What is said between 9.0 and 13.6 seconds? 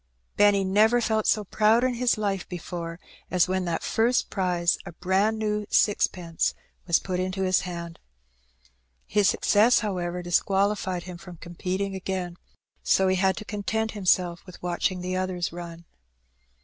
His success, however, disqualified him from competing again, so he had to